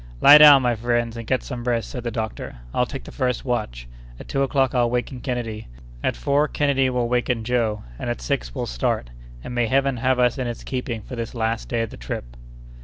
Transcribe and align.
"Lie 0.19 0.39
down, 0.39 0.63
my 0.63 0.73
friends, 0.75 1.15
and 1.15 1.27
get 1.27 1.43
some 1.43 1.63
rest," 1.63 1.87
said 1.91 2.03
the 2.03 2.09
doctor. 2.09 2.55
"I'll 2.73 2.87
take 2.87 3.03
the 3.03 3.11
first 3.11 3.45
watch; 3.45 3.87
at 4.19 4.27
two 4.27 4.41
o'clock 4.41 4.73
I'll 4.73 4.89
waken 4.89 5.19
Kennedy; 5.21 5.67
at 6.03 6.15
four, 6.15 6.47
Kennedy 6.47 6.89
will 6.89 7.07
waken 7.07 7.43
Joe, 7.43 7.83
and 7.99 8.09
at 8.09 8.19
six 8.19 8.55
we'll 8.55 8.65
start; 8.65 9.11
and 9.43 9.53
may 9.53 9.67
Heaven 9.67 9.97
have 9.97 10.17
us 10.17 10.39
in 10.39 10.47
its 10.47 10.63
keeping 10.63 11.03
for 11.03 11.15
this 11.15 11.35
last 11.35 11.69
day 11.69 11.83
of 11.83 11.91
the 11.91 11.97
trip!" 11.97 12.35